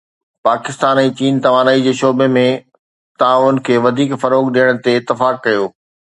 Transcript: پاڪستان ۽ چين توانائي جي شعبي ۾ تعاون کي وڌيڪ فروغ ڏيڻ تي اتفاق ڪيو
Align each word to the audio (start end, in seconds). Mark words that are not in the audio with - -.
پاڪستان 0.47 1.01
۽ 1.01 1.11
چين 1.19 1.37
توانائي 1.47 1.83
جي 1.87 1.93
شعبي 1.99 2.29
۾ 2.39 2.45
تعاون 3.25 3.61
کي 3.69 3.79
وڌيڪ 3.85 4.17
فروغ 4.25 4.51
ڏيڻ 4.59 4.83
تي 4.89 4.99
اتفاق 5.03 5.41
ڪيو 5.47 5.71